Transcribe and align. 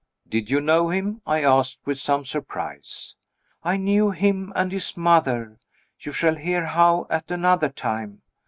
"Did 0.27 0.49
you 0.49 0.59
know 0.61 0.89
him?" 0.89 1.21
I 1.27 1.43
asked, 1.43 1.77
with 1.85 1.99
some 1.99 2.25
surprise. 2.25 3.13
"I 3.63 3.77
knew 3.77 4.09
him 4.09 4.51
and 4.55 4.71
his 4.71 4.97
mother 4.97 5.59
you 5.99 6.11
shall 6.11 6.37
hear 6.37 6.65
how, 6.65 7.05
at 7.11 7.29
another 7.29 7.69
time. 7.69 8.23